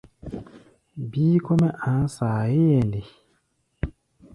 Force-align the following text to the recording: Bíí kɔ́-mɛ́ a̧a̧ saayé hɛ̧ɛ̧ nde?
Bíí 1.09 1.37
kɔ́-mɛ́ 1.45 1.71
a̧a̧ 1.89 2.07
saayé 2.15 2.61
hɛ̧ɛ̧ 2.73 2.85
nde? 2.87 3.01